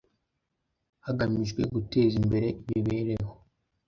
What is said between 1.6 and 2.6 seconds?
guteza imbere